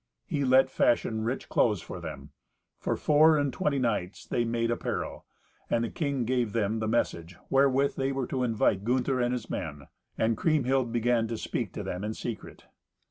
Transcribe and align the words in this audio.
He 0.25 0.43
let 0.43 0.71
fashion 0.71 1.23
rich 1.23 1.47
clothes 1.47 1.79
for 1.83 1.99
them; 2.01 2.31
for 2.79 2.97
four 2.97 3.37
and 3.37 3.53
twenty 3.53 3.77
knights 3.77 4.25
they 4.25 4.43
made 4.43 4.71
apparel, 4.71 5.27
and 5.69 5.83
the 5.83 5.91
king 5.91 6.25
gave 6.25 6.53
them 6.53 6.79
the 6.79 6.87
message 6.87 7.37
wherewith 7.51 7.97
they 7.97 8.11
were 8.11 8.25
to 8.25 8.41
invite 8.43 8.83
Gunther 8.83 9.21
and 9.21 9.31
his 9.31 9.47
men. 9.47 9.89
And 10.17 10.35
Kriemhild 10.37 10.91
began 10.91 11.27
to 11.27 11.37
speak 11.37 11.71
to 11.73 11.83
them 11.83 12.03
in 12.03 12.15
secret. 12.15 12.65